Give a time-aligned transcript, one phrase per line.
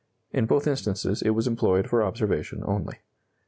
[0.31, 2.95] In both instances it was employed for observation only.